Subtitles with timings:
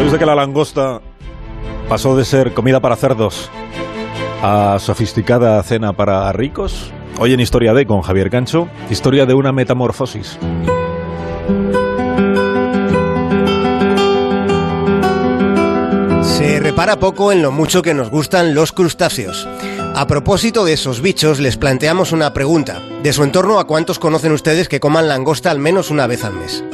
[0.00, 1.02] ¿Sabéis que la langosta
[1.86, 3.50] pasó de ser comida para cerdos
[4.42, 6.90] a sofisticada cena para ricos?
[7.18, 10.38] Hoy en Historia de con Javier Gancho, historia de una metamorfosis.
[16.22, 19.46] Se repara poco en lo mucho que nos gustan los crustáceos.
[19.94, 22.80] A propósito de esos bichos, les planteamos una pregunta.
[23.02, 26.32] De su entorno, ¿a cuántos conocen ustedes que coman langosta al menos una vez al
[26.32, 26.64] mes?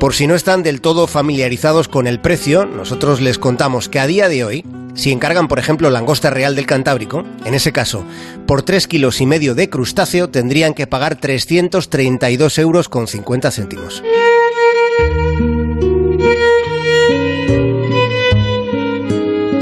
[0.00, 4.06] Por si no están del todo familiarizados con el precio, nosotros les contamos que a
[4.06, 4.64] día de hoy,
[4.94, 8.04] si encargan, por ejemplo, langosta real del Cantábrico, en ese caso,
[8.46, 14.02] por 3 kilos y medio de crustáceo tendrían que pagar 332 euros con 50 céntimos.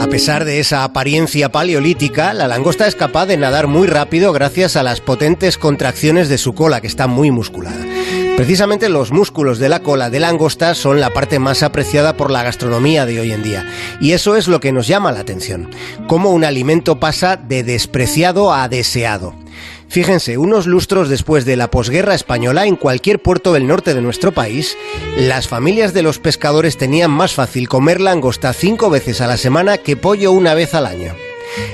[0.01, 4.77] A pesar de esa apariencia paleolítica, la langosta es capaz de nadar muy rápido gracias
[4.77, 7.93] a las potentes contracciones de su cola, que está muy musculada.
[8.37, 12.43] Precisamente los músculos de la cola de langosta son la parte más apreciada por la
[12.43, 13.65] gastronomía de hoy en día.
[14.01, 15.71] Y eso es lo que nos llama la atención.
[16.09, 19.37] Cómo un alimento pasa de despreciado a deseado.
[19.88, 24.32] Fíjense, unos lustros después de la posguerra española, en cualquier puerto del norte de nuestro
[24.32, 24.76] país,
[25.16, 29.79] las familias de los pescadores tenían más fácil comer langosta cinco veces a la semana
[29.79, 31.15] que pollo una vez al año.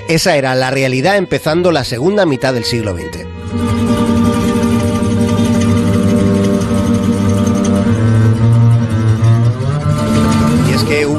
[0.08, 4.09] Esa era la realidad empezando la segunda mitad del siglo XX.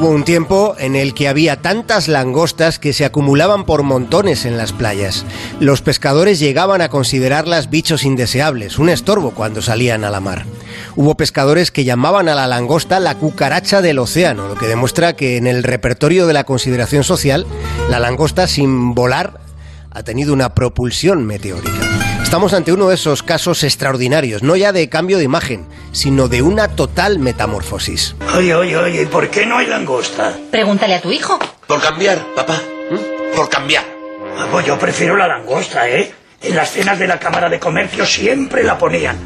[0.02, 4.56] Hubo un tiempo en el que había tantas langostas que se acumulaban por montones en
[4.56, 5.24] las playas.
[5.60, 10.44] Los pescadores llegaban a considerarlas bichos indeseables, un estorbo cuando salían a la mar.
[10.96, 15.36] Hubo pescadores que llamaban a la langosta la cucaracha del océano, lo que demuestra que
[15.36, 17.46] en el repertorio de la consideración social,
[17.88, 19.38] la langosta sin volar
[19.92, 21.70] ha tenido una propulsión meteórica.
[22.24, 26.42] Estamos ante uno de esos casos extraordinarios, no ya de cambio de imagen, sino de
[26.42, 28.16] una total metamorfosis.
[28.36, 30.36] Oye, oye, oye, ¿por qué no hay langosta?
[30.50, 31.38] Pregúntale a tu hijo.
[31.66, 32.60] Por cambiar, papá.
[33.36, 33.84] Por cambiar.
[34.38, 36.12] Ah, pues yo prefiero la langosta, ¿eh?
[36.42, 39.16] En las cenas de la Cámara de Comercio siempre la ponían.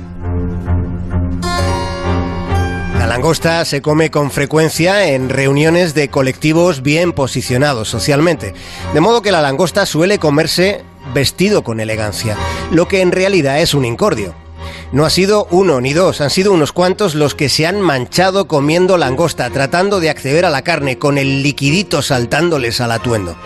[2.98, 8.52] La langosta se come con frecuencia en reuniones de colectivos bien posicionados socialmente,
[8.92, 10.82] de modo que la langosta suele comerse
[11.14, 12.36] vestido con elegancia,
[12.72, 14.34] lo que en realidad es un incordio.
[14.92, 18.46] No ha sido uno ni dos, han sido unos cuantos los que se han manchado
[18.46, 23.36] comiendo langosta, tratando de acceder a la carne, con el liquidito saltándoles al atuendo.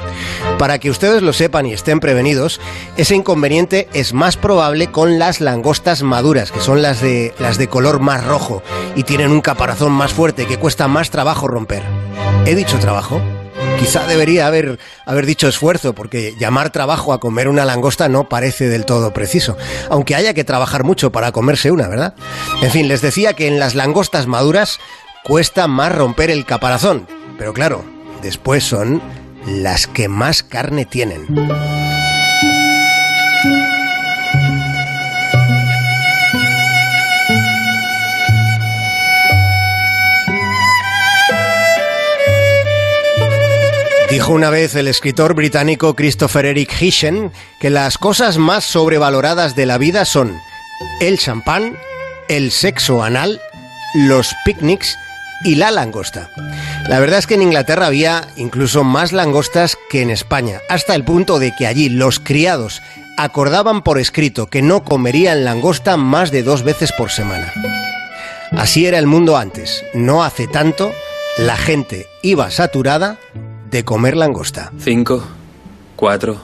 [0.58, 2.60] Para que ustedes lo sepan y estén prevenidos,
[2.96, 7.68] ese inconveniente es más probable con las langostas maduras, que son las de, las de
[7.68, 8.62] color más rojo
[8.94, 11.82] y tienen un caparazón más fuerte que cuesta más trabajo romper.
[12.46, 13.20] ¿He dicho trabajo?
[13.80, 18.68] Quizá debería haber, haber dicho esfuerzo, porque llamar trabajo a comer una langosta no parece
[18.68, 19.56] del todo preciso,
[19.88, 22.14] aunque haya que trabajar mucho para comerse una, ¿verdad?
[22.60, 24.78] En fin, les decía que en las langostas maduras
[25.24, 27.06] cuesta más romper el caparazón,
[27.38, 27.82] pero claro,
[28.20, 29.00] después son
[29.46, 31.26] las que más carne tienen.
[44.10, 49.66] Dijo una vez el escritor británico Christopher Eric Hitchen que las cosas más sobrevaloradas de
[49.66, 50.36] la vida son
[51.00, 51.76] el champán,
[52.28, 53.40] el sexo anal,
[53.94, 54.98] los picnics
[55.44, 56.28] y la langosta.
[56.88, 61.04] La verdad es que en Inglaterra había incluso más langostas que en España, hasta el
[61.04, 62.82] punto de que allí los criados
[63.16, 67.52] acordaban por escrito que no comerían langosta más de dos veces por semana.
[68.50, 69.84] Así era el mundo antes.
[69.94, 70.92] No hace tanto,
[71.38, 73.20] la gente iba saturada
[73.70, 74.72] de comer langosta.
[74.78, 75.22] 5,
[75.96, 76.36] 4,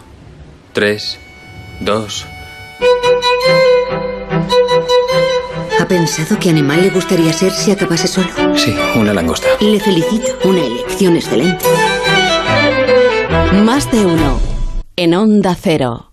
[0.72, 1.18] 3,
[1.80, 2.26] 2.
[5.80, 8.28] ¿Ha pensado qué animal le gustaría ser si acabase solo?
[8.56, 9.48] Sí, una langosta.
[9.60, 10.26] Y le felicito.
[10.44, 11.64] Una elección excelente.
[13.64, 14.40] Más de uno.
[14.96, 16.05] En Onda Cero.